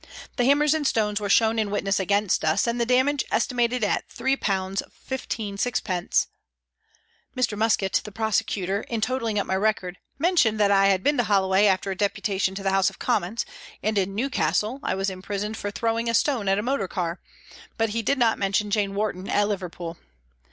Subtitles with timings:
[0.35, 4.09] The hammers and stones were shown in witness against us, and the damage estimated at
[4.09, 6.25] 3 1,5s.
[7.37, 7.55] Mr.
[7.55, 11.03] Muskett, the prosecutor, in totalling HOLLOWAY REVISITED 327 up my record, mentioned that I had
[11.03, 13.45] been to Hollo way after a deputation to the House of Commons,
[13.83, 17.19] and in Newcastle I was imprisoned for throwing a stone at a motor car,
[17.77, 19.99] but he did not mention" Jane Warton" at Liverpool.